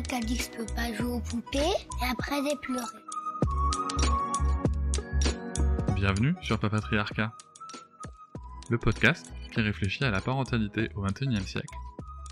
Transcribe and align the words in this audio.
Dit 0.00 0.40
pas 0.74 0.92
jouer 0.94 1.12
aux 1.12 1.20
poupées 1.20 1.58
et 1.58 2.10
après. 2.10 2.40
Bienvenue 5.94 6.34
sur 6.40 6.58
Papatriarcat, 6.58 7.32
le 8.70 8.78
podcast 8.78 9.32
qui 9.52 9.60
réfléchit 9.60 10.04
à 10.04 10.10
la 10.10 10.22
parentalité 10.22 10.88
au 10.94 11.02
XXIe 11.02 11.46
siècle 11.46 11.76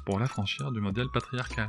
pour 0.06 0.18
l'affranchir 0.18 0.72
du 0.72 0.80
modèle 0.80 1.08
patriarcal. 1.12 1.68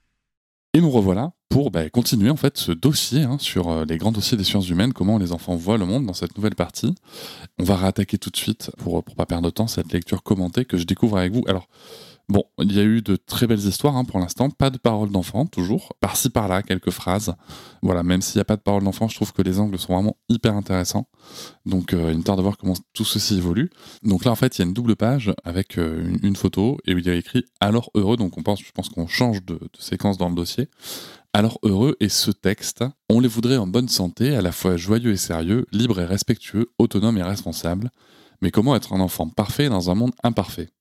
Et 0.73 0.79
nous 0.79 0.89
revoilà 0.89 1.33
pour 1.49 1.69
bah, 1.69 1.89
continuer 1.89 2.29
en 2.29 2.37
fait 2.37 2.57
ce 2.57 2.71
dossier 2.71 3.23
hein, 3.23 3.37
sur 3.39 3.69
euh, 3.69 3.83
les 3.83 3.97
grands 3.97 4.13
dossiers 4.13 4.37
des 4.37 4.45
sciences 4.45 4.69
humaines, 4.69 4.93
comment 4.93 5.17
les 5.17 5.33
enfants 5.33 5.53
voient 5.57 5.77
le 5.77 5.85
monde 5.85 6.05
dans 6.05 6.13
cette 6.13 6.37
nouvelle 6.37 6.55
partie. 6.55 6.95
On 7.59 7.65
va 7.65 7.75
réattaquer 7.75 8.17
tout 8.17 8.29
de 8.29 8.37
suite 8.37 8.71
pour 8.77 9.03
pour 9.03 9.15
pas 9.15 9.25
perdre 9.25 9.43
de 9.43 9.49
temps 9.49 9.67
cette 9.67 9.91
lecture 9.91 10.23
commentée 10.23 10.63
que 10.63 10.77
je 10.77 10.85
découvre 10.85 11.17
avec 11.17 11.33
vous. 11.33 11.43
Alors 11.45 11.67
Bon, 12.29 12.45
il 12.59 12.71
y 12.73 12.79
a 12.79 12.83
eu 12.83 13.01
de 13.01 13.15
très 13.15 13.45
belles 13.45 13.59
histoires 13.59 13.97
hein, 13.97 14.05
pour 14.05 14.19
l'instant, 14.19 14.49
pas 14.49 14.69
de 14.69 14.77
paroles 14.77 15.11
d'enfant, 15.11 15.45
toujours, 15.45 15.93
par-ci 15.99 16.29
par-là, 16.29 16.63
quelques 16.63 16.91
phrases. 16.91 17.35
Voilà, 17.81 18.03
même 18.03 18.21
s'il 18.21 18.37
n'y 18.37 18.41
a 18.41 18.45
pas 18.45 18.55
de 18.55 18.61
paroles 18.61 18.83
d'enfant, 18.83 19.07
je 19.07 19.15
trouve 19.15 19.33
que 19.33 19.41
les 19.41 19.59
angles 19.59 19.77
sont 19.77 19.93
vraiment 19.93 20.15
hyper 20.29 20.55
intéressants. 20.55 21.07
Donc, 21.65 21.93
euh, 21.93 22.11
une 22.11 22.23
tarde 22.23 22.39
de 22.39 22.43
voir 22.43 22.57
comment 22.57 22.75
tout 22.93 23.03
ceci 23.03 23.37
évolue. 23.37 23.69
Donc 24.03 24.23
là, 24.23 24.31
en 24.31 24.35
fait, 24.35 24.57
il 24.57 24.61
y 24.61 24.63
a 24.63 24.67
une 24.67 24.73
double 24.73 24.95
page 24.95 25.33
avec 25.43 25.77
euh, 25.77 26.15
une, 26.23 26.35
photo 26.35 26.77
et 26.85 26.93
où 26.93 26.99
il 26.99 27.05
y 27.05 27.09
a 27.09 27.15
écrit 27.15 27.43
Alors 27.59 27.91
heureux. 27.95 28.17
Donc, 28.17 28.33
je 28.37 28.71
pense 28.71 28.89
qu'on 28.89 29.07
change 29.07 29.43
de, 29.43 29.59
séquence 29.77 30.17
dans 30.17 30.29
le 30.29 30.35
dossier. 30.35 30.69
Alors 31.33 31.59
heureux 31.63 31.95
est 32.01 32.09
ce 32.09 32.29
texte, 32.29 32.83
on 33.09 33.21
les 33.21 33.29
voudrait 33.29 33.55
en 33.55 33.65
bonne 33.65 33.87
santé, 33.87 34.35
à 34.35 34.41
la 34.41 34.51
fois 34.51 34.75
joyeux 34.75 35.13
et 35.13 35.17
sérieux, 35.17 35.65
libre 35.71 36.01
et 36.01 36.05
respectueux, 36.05 36.71
autonome 36.77 37.17
et 37.17 37.23
responsable. 37.23 37.89
Mais 38.41 38.51
comment 38.51 38.75
être 38.75 38.91
un 38.91 38.99
enfant 38.99 39.29
parfait 39.29 39.69
dans 39.69 39.89
un 39.89 39.95
monde 39.95 40.11
imparfait? 40.23 40.71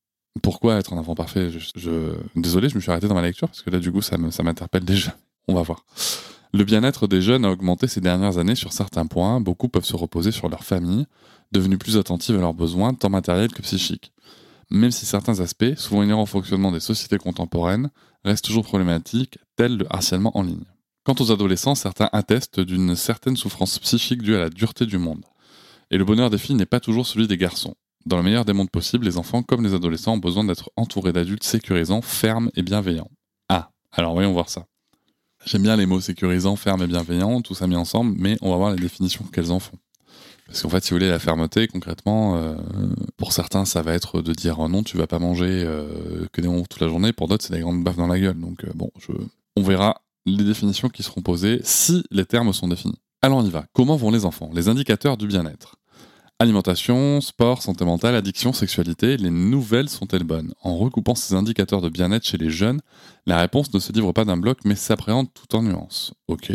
Pourquoi 0.42 0.76
être 0.76 0.92
un 0.92 0.98
enfant 0.98 1.14
parfait? 1.14 1.50
Je, 1.50 2.12
Désolé, 2.36 2.68
je 2.68 2.76
me 2.76 2.80
suis 2.80 2.90
arrêté 2.90 3.08
dans 3.08 3.14
ma 3.14 3.22
lecture 3.22 3.48
parce 3.48 3.62
que 3.62 3.70
là, 3.70 3.78
du 3.78 3.90
coup, 3.90 4.00
ça 4.02 4.16
m'interpelle 4.18 4.84
déjà. 4.84 5.16
On 5.48 5.54
va 5.54 5.62
voir. 5.62 5.84
Le 6.52 6.64
bien-être 6.64 7.06
des 7.06 7.22
jeunes 7.22 7.44
a 7.44 7.50
augmenté 7.50 7.86
ces 7.86 8.00
dernières 8.00 8.38
années 8.38 8.54
sur 8.54 8.72
certains 8.72 9.06
points. 9.06 9.40
Beaucoup 9.40 9.68
peuvent 9.68 9.84
se 9.84 9.96
reposer 9.96 10.32
sur 10.32 10.48
leur 10.48 10.64
famille, 10.64 11.06
devenus 11.52 11.78
plus 11.78 11.96
attentifs 11.96 12.34
à 12.34 12.40
leurs 12.40 12.54
besoins, 12.54 12.94
tant 12.94 13.08
matériels 13.08 13.52
que 13.52 13.62
psychiques. 13.62 14.12
Même 14.70 14.90
si 14.90 15.06
certains 15.06 15.40
aspects, 15.40 15.74
souvent 15.76 16.02
inhérents 16.02 16.22
au 16.22 16.26
fonctionnement 16.26 16.72
des 16.72 16.80
sociétés 16.80 17.18
contemporaines, 17.18 17.90
restent 18.24 18.44
toujours 18.44 18.64
problématiques, 18.64 19.38
tels 19.56 19.76
le 19.76 19.86
harcèlement 19.90 20.36
en 20.36 20.42
ligne. 20.42 20.64
Quant 21.04 21.14
aux 21.18 21.32
adolescents, 21.32 21.74
certains 21.74 22.10
attestent 22.12 22.60
d'une 22.60 22.94
certaine 22.94 23.36
souffrance 23.36 23.78
psychique 23.78 24.22
due 24.22 24.36
à 24.36 24.40
la 24.40 24.50
dureté 24.50 24.86
du 24.86 24.98
monde. 24.98 25.24
Et 25.90 25.98
le 25.98 26.04
bonheur 26.04 26.30
des 26.30 26.38
filles 26.38 26.56
n'est 26.56 26.66
pas 26.66 26.80
toujours 26.80 27.06
celui 27.06 27.26
des 27.26 27.36
garçons. 27.36 27.74
Dans 28.06 28.16
le 28.16 28.22
meilleur 28.22 28.44
des 28.44 28.52
mondes 28.52 28.70
possibles, 28.70 29.04
les 29.04 29.18
enfants 29.18 29.42
comme 29.42 29.62
les 29.62 29.74
adolescents 29.74 30.14
ont 30.14 30.18
besoin 30.18 30.44
d'être 30.44 30.70
entourés 30.76 31.12
d'adultes 31.12 31.44
sécurisants, 31.44 32.02
fermes 32.02 32.50
et 32.54 32.62
bienveillants. 32.62 33.10
Ah, 33.48 33.70
alors 33.92 34.14
voyons 34.14 34.32
voir 34.32 34.48
ça. 34.48 34.66
J'aime 35.44 35.62
bien 35.62 35.76
les 35.76 35.86
mots 35.86 36.00
sécurisants, 36.00 36.56
fermes 36.56 36.82
et 36.82 36.86
bienveillants, 36.86 37.40
tout 37.42 37.54
ça 37.54 37.66
mis 37.66 37.76
ensemble, 37.76 38.14
mais 38.18 38.36
on 38.42 38.50
va 38.50 38.56
voir 38.56 38.72
les 38.72 38.80
définitions 38.80 39.24
qu'elles 39.24 39.52
en 39.52 39.58
font. 39.58 39.78
Parce 40.46 40.62
qu'en 40.62 40.68
fait, 40.68 40.82
si 40.82 40.90
vous 40.90 40.96
voulez, 40.96 41.08
la 41.08 41.20
fermeté, 41.20 41.68
concrètement, 41.68 42.36
euh, 42.36 42.56
pour 43.16 43.32
certains, 43.32 43.64
ça 43.64 43.82
va 43.82 43.94
être 43.94 44.20
de 44.20 44.32
dire 44.32 44.68
non, 44.68 44.82
tu 44.82 44.96
vas 44.96 45.06
pas 45.06 45.20
manger 45.20 45.62
euh, 45.64 46.26
que 46.32 46.40
des 46.40 46.48
mots 46.48 46.64
toute 46.68 46.80
la 46.80 46.88
journée. 46.88 47.12
Pour 47.12 47.28
d'autres, 47.28 47.44
c'est 47.44 47.54
des 47.54 47.60
grandes 47.60 47.84
baffes 47.84 47.96
dans 47.96 48.08
la 48.08 48.18
gueule. 48.18 48.38
Donc 48.38 48.64
euh, 48.64 48.72
bon, 48.74 48.90
on 49.56 49.62
verra 49.62 50.02
les 50.26 50.42
définitions 50.42 50.88
qui 50.88 51.04
seront 51.04 51.22
posées 51.22 51.60
si 51.62 52.02
les 52.10 52.24
termes 52.24 52.52
sont 52.52 52.66
définis. 52.66 52.98
Alors 53.22 53.38
on 53.38 53.44
y 53.44 53.50
va. 53.50 53.64
Comment 53.72 53.96
vont 53.96 54.10
les 54.10 54.24
enfants? 54.24 54.50
Les 54.52 54.68
indicateurs 54.68 55.16
du 55.16 55.28
bien-être. 55.28 55.76
Alimentation, 56.42 57.20
sport, 57.20 57.60
santé 57.60 57.84
mentale, 57.84 58.14
addiction, 58.14 58.54
sexualité, 58.54 59.18
les 59.18 59.28
nouvelles 59.28 59.90
sont-elles 59.90 60.24
bonnes? 60.24 60.54
En 60.62 60.78
recoupant 60.78 61.14
ces 61.14 61.34
indicateurs 61.34 61.82
de 61.82 61.90
bien-être 61.90 62.26
chez 62.26 62.38
les 62.38 62.48
jeunes, 62.48 62.80
la 63.26 63.38
réponse 63.38 63.74
ne 63.74 63.78
se 63.78 63.92
livre 63.92 64.12
pas 64.12 64.24
d'un 64.24 64.38
bloc 64.38 64.60
mais 64.64 64.74
s'appréhende 64.74 65.26
tout 65.34 65.54
en 65.54 65.62
nuances. 65.62 66.14
Ok. 66.28 66.50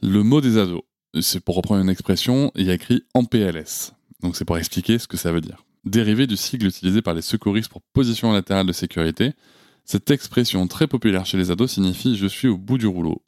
Le 0.00 0.22
mot 0.22 0.40
des 0.40 0.58
ados, 0.58 0.82
c'est 1.20 1.40
pour 1.40 1.56
reprendre 1.56 1.82
une 1.82 1.90
expression, 1.90 2.52
il 2.54 2.66
y 2.66 2.70
a 2.70 2.74
écrit 2.74 3.02
en 3.14 3.24
PLS. 3.24 3.94
Donc 4.22 4.36
c'est 4.36 4.44
pour 4.44 4.58
expliquer 4.58 4.96
ce 5.00 5.08
que 5.08 5.16
ça 5.16 5.32
veut 5.32 5.40
dire. 5.40 5.64
Dérivé 5.84 6.28
du 6.28 6.36
sigle 6.36 6.68
utilisé 6.68 7.02
par 7.02 7.14
les 7.14 7.20
secouristes 7.20 7.68
pour 7.68 7.82
position 7.82 8.32
latérale 8.32 8.66
de 8.66 8.72
sécurité, 8.72 9.32
cette 9.84 10.08
expression 10.12 10.68
très 10.68 10.86
populaire 10.86 11.26
chez 11.26 11.36
les 11.36 11.50
ados 11.50 11.72
signifie 11.72 12.16
je 12.16 12.28
suis 12.28 12.46
au 12.46 12.58
bout 12.58 12.78
du 12.78 12.86
rouleau 12.86 13.22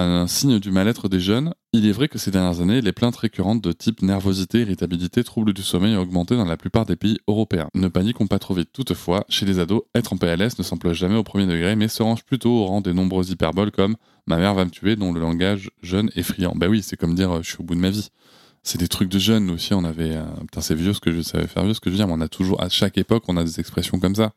un 0.00 0.26
signe 0.26 0.58
du 0.58 0.70
mal-être 0.70 1.08
des 1.08 1.20
jeunes, 1.20 1.54
il 1.72 1.86
est 1.86 1.92
vrai 1.92 2.08
que 2.08 2.18
ces 2.18 2.30
dernières 2.30 2.60
années, 2.60 2.80
les 2.80 2.92
plaintes 2.92 3.16
récurrentes 3.16 3.62
de 3.62 3.72
type 3.72 4.02
nervosité, 4.02 4.60
irritabilité, 4.60 5.22
troubles 5.24 5.52
du 5.52 5.62
sommeil 5.62 5.96
ont 5.96 6.00
augmenté 6.00 6.36
dans 6.36 6.44
la 6.44 6.56
plupart 6.56 6.86
des 6.86 6.96
pays 6.96 7.18
européens. 7.28 7.68
Ne 7.74 7.88
paniquons 7.88 8.26
pas 8.26 8.38
trop 8.38 8.54
vite 8.54 8.70
toutefois, 8.72 9.24
chez 9.28 9.46
les 9.46 9.58
ados, 9.58 9.82
être 9.94 10.12
en 10.12 10.16
PLS 10.16 10.58
ne 10.58 10.62
s'emploie 10.62 10.92
jamais 10.92 11.16
au 11.16 11.22
premier 11.22 11.46
degré, 11.46 11.76
mais 11.76 11.88
se 11.88 12.02
range 12.02 12.24
plutôt 12.24 12.50
au 12.50 12.64
rang 12.66 12.80
des 12.80 12.92
nombreuses 12.92 13.30
hyperboles 13.30 13.70
comme 13.70 13.96
ma 14.26 14.38
mère 14.38 14.54
va 14.54 14.64
me 14.64 14.70
tuer, 14.70 14.96
dont 14.96 15.12
le 15.12 15.20
langage 15.20 15.70
jeune 15.82 16.10
est 16.14 16.22
friand. 16.22 16.54
Bah 16.56 16.66
oui, 16.68 16.82
c'est 16.82 16.96
comme 16.96 17.14
dire 17.14 17.42
je 17.42 17.48
suis 17.50 17.60
au 17.60 17.64
bout 17.64 17.74
de 17.74 17.80
ma 17.80 17.90
vie. 17.90 18.10
C'est 18.62 18.78
des 18.78 18.88
trucs 18.88 19.10
de 19.10 19.18
jeunes, 19.18 19.50
aussi 19.50 19.74
on 19.74 19.84
avait. 19.84 20.16
Euh, 20.16 20.24
putain, 20.40 20.62
c'est 20.62 20.74
vieux 20.74 20.94
ce 20.94 21.00
que 21.00 21.12
je 21.12 21.20
savais 21.20 21.46
faire 21.46 21.64
vieux 21.64 21.74
ce 21.74 21.80
que 21.80 21.90
je 21.90 21.94
veux 21.94 21.98
dire, 21.98 22.08
mais 22.08 22.14
on 22.14 22.20
a 22.22 22.28
toujours, 22.28 22.62
à 22.62 22.70
chaque 22.70 22.96
époque, 22.96 23.24
on 23.28 23.36
a 23.36 23.44
des 23.44 23.60
expressions 23.60 24.00
comme 24.00 24.14
ça. 24.14 24.32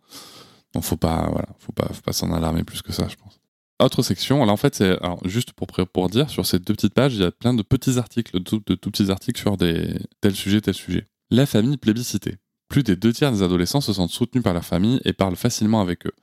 Donc 0.74 0.84
faut 0.84 0.98
pas, 0.98 1.30
voilà, 1.32 1.48
faut 1.60 1.72
pas 1.72 2.14
s'en 2.14 2.34
alarmer 2.34 2.64
plus 2.64 2.82
que 2.82 2.92
ça, 2.92 3.08
je 3.08 3.16
pense. 3.16 3.37
Autre 3.80 4.02
section, 4.02 4.42
alors 4.42 4.54
en 4.54 4.58
fait, 4.58 4.74
c'est 4.74 4.98
juste 5.26 5.54
pour, 5.54 5.68
pour 5.68 6.10
dire, 6.10 6.32
sur 6.32 6.48
ces 6.48 6.58
deux 6.58 6.74
petites 6.74 6.96
pages, 6.96 7.14
il 7.14 7.22
y 7.22 7.24
a 7.24 7.32
plein 7.32 7.54
de 7.54 7.62
petits 7.62 8.00
articles, 8.00 8.32
de 8.34 8.40
tout, 8.40 8.60
petits 8.60 9.12
articles 9.12 9.40
sur 9.40 9.56
des 9.56 9.94
tel 10.20 10.36
sujet, 10.36 10.62
tel 10.62 10.74
sujet. 10.74 11.06
La 11.30 11.46
famille 11.46 11.78
plébiscitée. 11.78 12.38
Plus 12.70 12.84
des 12.84 12.96
deux 12.96 13.14
tiers 13.14 13.32
des 13.32 13.44
adolescents 13.44 13.82
se 13.82 13.94
sentent 13.94 14.10
soutenus 14.10 14.44
par 14.44 14.54
leur 14.54 14.66
famille 14.66 15.00
et 15.06 15.14
parlent 15.14 15.36
facilement 15.36 15.80
avec 15.80 16.08
eux, 16.08 16.14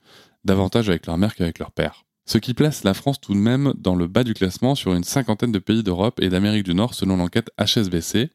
davantage 0.45 0.89
avec 0.89 1.07
leur 1.07 1.17
mère 1.17 1.35
qu'avec 1.35 1.61
leur 1.61 1.71
père. 1.71 2.05
Ce 2.27 2.39
qui 2.39 2.55
place 2.55 2.85
la 2.85 2.95
France 2.95 3.21
tout 3.21 3.35
de 3.35 3.39
même 3.39 3.73
dans 3.77 3.95
le 3.95 4.09
bas 4.09 4.25
du 4.25 4.35
classement 4.35 4.75
sur 4.75 4.95
une 4.95 5.05
cinquantaine 5.05 5.53
de 5.53 5.59
pays 5.59 5.83
d'Europe 5.83 6.21
et 6.21 6.31
d'Amérique 6.31 6.65
du 6.65 6.75
Nord 6.75 6.95
selon 6.95 7.17
l'enquête 7.17 7.51
HSBC. 7.59 8.31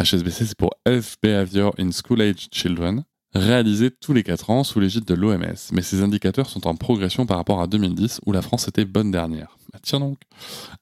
HSBC 0.00 0.46
c'est 0.46 0.58
pour 0.58 0.70
Health 0.84 1.16
Behavior 1.22 1.74
in 1.78 1.90
School 1.92 2.22
Age 2.22 2.48
Children, 2.50 3.04
réalisé 3.34 3.90
tous 3.90 4.12
les 4.12 4.22
4 4.22 4.50
ans 4.50 4.64
sous 4.64 4.80
l'égide 4.80 5.04
de 5.04 5.14
l'OMS, 5.14 5.72
mais 5.72 5.82
ces 5.82 6.02
indicateurs 6.02 6.48
sont 6.48 6.66
en 6.66 6.76
progression 6.76 7.26
par 7.26 7.36
rapport 7.36 7.60
à 7.60 7.66
2010 7.66 8.20
où 8.26 8.32
la 8.32 8.42
France 8.42 8.68
était 8.68 8.84
bonne 8.84 9.10
dernière. 9.10 9.58
Bah, 9.72 9.78
tiens 9.82 10.00
donc, 10.00 10.18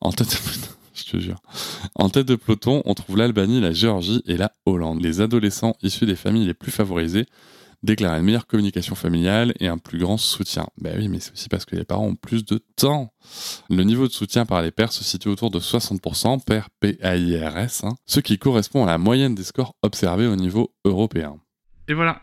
en 0.01 0.13
tête 0.13 0.31
de... 0.31 0.37
Je 0.95 1.05
te 1.05 1.19
jure. 1.19 1.41
En 1.95 2.11
tête 2.11 2.27
de 2.27 2.37
peloton, 2.37 2.83
on 2.85 2.93
trouve 2.93 3.17
l'Albanie, 3.17 3.63
la 3.63 3.73
Géorgie 3.73 4.23
et 4.27 4.37
la 4.37 4.53
Hollande. 4.67 5.01
Les 5.01 5.23
adolescents 5.23 5.75
issus 5.83 6.05
des 6.05 6.17
familles 6.17 6.45
les 6.45 6.53
plus 6.53 6.71
favorisées 6.71 7.25
déclarent 7.83 8.17
une 8.17 8.25
meilleure 8.25 8.47
communication 8.47 8.95
familiale 8.95 9.55
et 9.59 9.69
un 9.69 9.79
plus 9.79 9.99
grand 9.99 10.19
soutien. 10.19 10.67
Ben 10.79 10.95
oui, 10.99 11.09
mais 11.09 11.19
c'est 11.19 11.33
aussi 11.33 11.49
parce 11.49 11.65
que 11.65 11.77
les 11.77 11.85
parents 11.85 12.07
ont 12.07 12.15
plus 12.15 12.45
de 12.45 12.63
temps. 12.77 13.13
Le 13.71 13.83
niveau 13.85 14.07
de 14.07 14.13
soutien 14.13 14.45
par 14.45 14.63
les 14.63 14.71
pères 14.71 14.93
se 14.93 15.03
situe 15.03 15.29
autour 15.29 15.51
de 15.51 15.59
60%, 15.59 16.45
père 16.45 16.69
P-A-I-R-S, 16.81 17.85
hein, 17.85 17.95
ce 18.07 18.21
qui 18.21 18.39
correspond 18.39 18.85
à 18.85 18.87
la 18.87 18.99
moyenne 18.99 19.35
des 19.35 19.45
scores 19.45 19.75
observés 19.83 20.27
au 20.27 20.37
niveau 20.37 20.75
européen. 20.85 21.39
Et 21.89 21.95
voilà, 21.95 22.23